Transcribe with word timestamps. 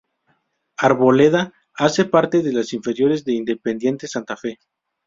Arboleda 0.79 1.53
hace 1.75 2.05
parte 2.05 2.41
de 2.41 2.51
las 2.53 2.73
inferiores 2.73 3.23
de 3.23 3.33
Independiente 3.35 4.07
Santa 4.07 4.35
Fe. 4.35 4.57